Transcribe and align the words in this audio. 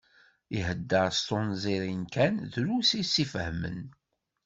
Ihedder 0.57 1.07
s 1.17 1.19
tunẓirin 1.27 2.03
kan, 2.13 2.35
drus 2.53 2.89
i 2.99 3.01
s-ifehhmen. 3.11 3.79